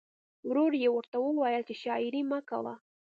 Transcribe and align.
ورور 0.49 0.71
یې 0.81 0.89
ورته 0.95 1.17
وویل 1.21 1.63
چې 1.69 1.73
شاعري 1.83 2.21
مه 2.29 2.39
کوه 2.49 2.75